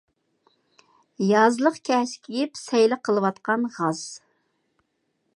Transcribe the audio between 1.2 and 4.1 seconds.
يازلىق كەش كىيىپ سەيلە قىلىۋاتقان غاز.